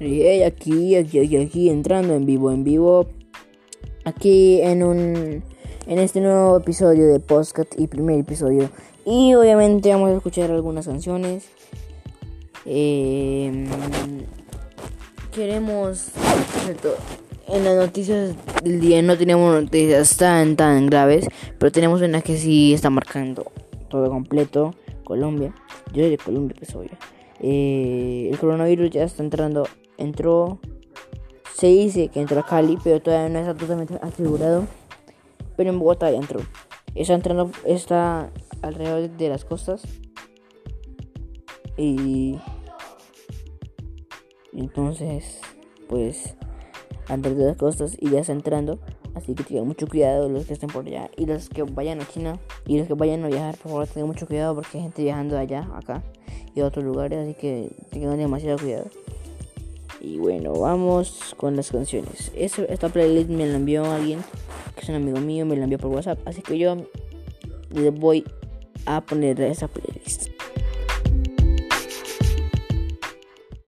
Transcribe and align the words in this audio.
Y 0.00 0.42
aquí, 0.42 0.96
aquí, 0.96 1.20
aquí, 1.20 1.36
aquí, 1.36 1.70
entrando 1.70 2.14
en 2.14 2.26
vivo, 2.26 2.50
en 2.50 2.64
vivo. 2.64 3.06
Aquí 4.04 4.60
en 4.60 4.82
un. 4.82 5.42
En 5.86 5.98
este 5.98 6.20
nuevo 6.20 6.56
episodio 6.56 7.06
de 7.12 7.20
Postcat 7.20 7.68
y 7.78 7.86
primer 7.86 8.18
episodio. 8.18 8.70
Y 9.04 9.34
obviamente 9.34 9.90
vamos 9.90 10.10
a 10.10 10.16
escuchar 10.16 10.50
algunas 10.50 10.86
canciones. 10.86 11.44
Eh, 12.64 13.66
queremos. 15.32 16.08
En 17.46 17.62
las 17.62 17.76
noticias 17.76 18.34
del 18.62 18.80
día 18.80 19.02
no 19.02 19.18
tenemos 19.18 19.62
noticias 19.62 20.16
tan 20.16 20.56
tan 20.56 20.86
graves, 20.86 21.26
pero 21.58 21.70
tenemos 21.70 22.00
una 22.00 22.22
que 22.22 22.38
sí 22.38 22.72
está 22.72 22.88
marcando 22.88 23.52
todo 23.90 24.08
completo. 24.08 24.74
Colombia. 25.04 25.54
Yo 25.92 26.02
soy 26.02 26.10
de 26.10 26.18
Colombia, 26.18 26.56
pues 26.58 26.74
obvio. 26.74 26.90
Eh, 27.40 28.30
el 28.32 28.38
coronavirus 28.38 28.90
ya 28.90 29.04
está 29.04 29.22
entrando 29.22 29.68
entró, 29.98 30.58
se 31.54 31.68
dice 31.68 32.08
que 32.08 32.20
entró 32.20 32.40
a 32.40 32.46
Cali, 32.46 32.78
pero 32.82 33.00
todavía 33.00 33.28
no 33.28 33.38
está 33.38 33.54
totalmente 33.54 33.98
asegurado. 34.02 34.66
Pero 35.56 35.70
en 35.70 35.78
Bogotá 35.78 36.10
ya 36.10 36.18
entró. 36.18 36.40
Está 36.94 37.14
entrando, 37.14 37.50
está 37.64 38.30
alrededor 38.62 39.10
de 39.10 39.28
las 39.28 39.44
costas. 39.44 39.82
Y 41.76 42.38
entonces, 44.52 45.40
pues, 45.88 46.36
alrededor 47.08 47.38
de 47.38 47.46
las 47.46 47.56
costas 47.56 47.96
y 48.00 48.10
ya 48.10 48.20
está 48.20 48.32
entrando. 48.32 48.78
Así 49.14 49.34
que 49.34 49.44
tengan 49.44 49.66
mucho 49.66 49.86
cuidado 49.86 50.28
los 50.28 50.46
que 50.46 50.54
estén 50.54 50.70
por 50.70 50.86
allá. 50.86 51.08
Y 51.16 51.26
los 51.26 51.48
que 51.48 51.62
vayan 51.62 52.00
a 52.00 52.08
China 52.08 52.40
y 52.66 52.78
los 52.78 52.88
que 52.88 52.94
vayan 52.94 53.24
a 53.24 53.28
viajar, 53.28 53.56
por 53.58 53.70
favor, 53.70 53.86
tengan 53.86 54.08
mucho 54.08 54.26
cuidado 54.26 54.56
porque 54.56 54.78
hay 54.78 54.82
gente 54.84 55.02
viajando 55.02 55.38
allá, 55.38 55.68
acá 55.74 56.02
y 56.54 56.60
a 56.60 56.66
otros 56.66 56.84
lugares. 56.84 57.20
Así 57.20 57.34
que 57.34 57.70
tengan 57.90 58.18
demasiado 58.18 58.58
cuidado. 58.58 58.86
Y 60.04 60.18
bueno, 60.18 60.52
vamos 60.52 61.34
con 61.38 61.56
las 61.56 61.70
canciones. 61.70 62.30
esta 62.34 62.90
playlist 62.90 63.30
me 63.30 63.46
la 63.46 63.56
envió 63.56 63.86
alguien, 63.90 64.22
que 64.74 64.82
es 64.82 64.88
un 64.90 64.96
amigo 64.96 65.18
mío, 65.18 65.46
me 65.46 65.56
la 65.56 65.64
envió 65.64 65.78
por 65.78 65.90
WhatsApp. 65.90 66.18
Así 66.26 66.42
que 66.42 66.58
yo 66.58 66.76
le 67.70 67.88
voy 67.88 68.22
a 68.84 69.00
poner 69.00 69.40
esa 69.40 69.66
playlist. 69.66 70.33